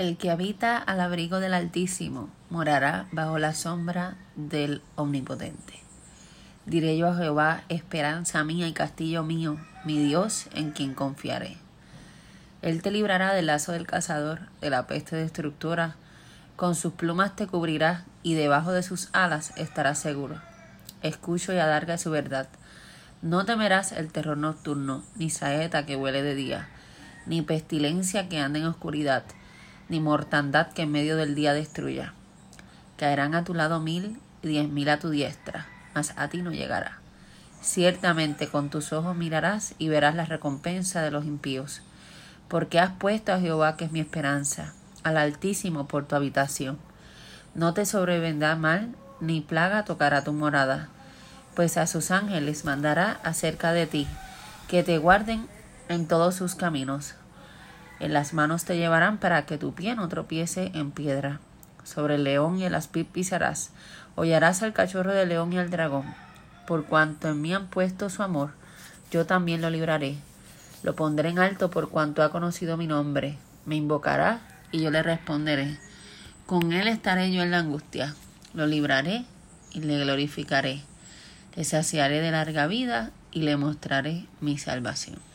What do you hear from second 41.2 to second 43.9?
impíos, porque has puesto a Jehová, que